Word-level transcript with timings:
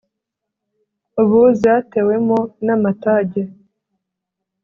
ubu 1.21 1.41
zatewemo 1.61 2.39
n’amatage 2.65 3.41